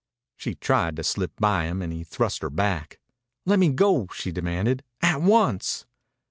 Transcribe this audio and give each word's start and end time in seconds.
She 0.35 0.55
tried 0.55 0.95
to 0.95 1.03
slip 1.03 1.31
by 1.39 1.65
him 1.65 1.83
and 1.83 1.93
he 1.93 2.03
thrust 2.03 2.41
her 2.41 2.49
back. 2.49 2.99
"Let 3.45 3.59
me 3.59 3.69
go!" 3.69 4.07
she 4.11 4.31
demanded. 4.31 4.83
"At 5.03 5.21
once!" 5.21 5.85